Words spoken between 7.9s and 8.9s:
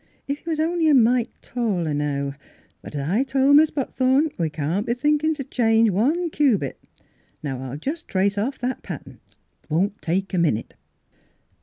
trace off that